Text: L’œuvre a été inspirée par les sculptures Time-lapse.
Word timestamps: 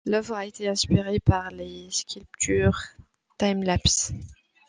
L’œuvre 0.07 0.33
a 0.33 0.47
été 0.47 0.67
inspirée 0.67 1.19
par 1.19 1.51
les 1.51 1.87
sculptures 1.91 2.81
Time-lapse. 3.37 4.11